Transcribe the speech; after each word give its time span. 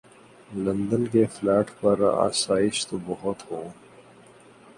London 0.55 1.05
کے 1.07 1.25
flat 1.25 1.69
پر 1.81 2.01
آسائش 2.17 2.87
تو 2.87 2.97
بہت 3.05 3.51
ہوں۔ 3.51 3.69